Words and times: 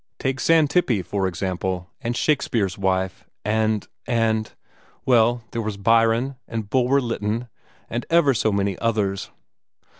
Take 0.17 0.39
Xantippe, 0.39 1.03
for 1.05 1.27
example, 1.27 1.91
and 2.01 2.17
Shakespeare's 2.17 2.75
wife, 2.75 3.23
and 3.45 3.87
and 4.07 4.51
well, 5.05 5.43
there 5.51 5.61
was 5.61 5.77
Byron, 5.77 6.37
and 6.47 6.67
Bulwer 6.71 6.99
Lytton, 6.99 7.49
and 7.87 8.07
ever 8.09 8.33
so 8.33 8.51
many 8.51 8.79
others. 8.79 9.29